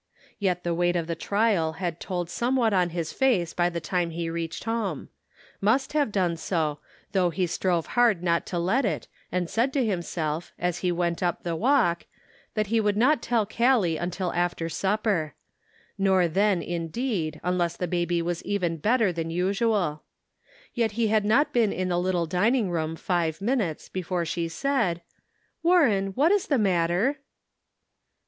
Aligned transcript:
Yet 0.39 0.63
the 0.63 0.73
weight 0.73 0.95
of 0.95 1.05
the 1.05 1.13
trial 1.13 1.73
had 1.73 1.99
told 1.99 2.27
somewhat 2.27 2.73
on 2.73 2.89
his 2.89 3.13
face 3.13 3.53
by 3.53 3.69
the 3.69 3.79
time 3.79 4.09
he 4.09 4.31
reached 4.31 4.63
home; 4.63 5.09
must 5.61 5.93
have 5.93 6.11
done 6.11 6.37
so, 6.37 6.79
though 7.11 7.29
he 7.29 7.45
strove 7.45 7.85
hard 7.93 8.23
not 8.23 8.47
to 8.47 8.57
let 8.57 8.83
it, 8.83 9.07
and 9.31 9.47
said 9.47 9.71
to 9.73 9.85
himself, 9.85 10.53
as 10.57 10.79
he 10.79 10.91
Measured 10.91 10.95
by 10.95 10.95
Trial. 11.17 11.33
343 11.43 11.51
went 11.51 11.67
up 11.71 11.79
the 11.83 11.91
walk, 11.91 12.05
that 12.55 12.67
he 12.71 12.79
would 12.81 12.97
not 12.97 13.21
tell 13.21 13.45
Callie 13.45 13.97
until 13.97 14.33
after 14.33 14.69
supper; 14.69 15.35
nor 15.99 16.27
then, 16.27 16.63
indeed, 16.63 17.39
unless 17.43 17.77
the 17.77 17.87
baby 17.87 18.23
was 18.23 18.43
even 18.43 18.77
better 18.77 19.13
than 19.13 19.29
usual. 19.29 20.01
Yet 20.73 20.93
he 20.93 21.09
had 21.09 21.25
not 21.25 21.53
been 21.53 21.71
in 21.71 21.89
the 21.89 21.99
little 21.99 22.25
dining 22.25 22.71
room 22.71 22.95
five 22.95 23.39
minutes 23.39 23.87
before 23.87 24.25
she 24.25 24.47
said:" 24.47 25.03
Warren, 25.61 26.07
what 26.15 26.31
is 26.31 26.47
the 26.47 26.57
matter 26.57 27.19